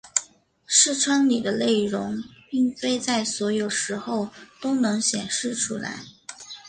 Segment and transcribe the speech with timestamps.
[0.65, 6.03] 视窗里的内容并非在所有时候都能显示出来。